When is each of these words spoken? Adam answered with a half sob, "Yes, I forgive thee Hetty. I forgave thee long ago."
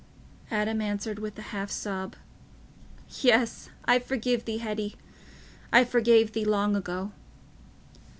Adam 0.49 0.81
answered 0.81 1.19
with 1.19 1.37
a 1.37 1.43
half 1.53 1.69
sob, 1.69 2.15
"Yes, 3.19 3.69
I 3.85 3.99
forgive 3.99 4.45
thee 4.45 4.57
Hetty. 4.57 4.95
I 5.71 5.83
forgave 5.85 6.31
thee 6.33 6.43
long 6.43 6.75
ago." 6.75 7.11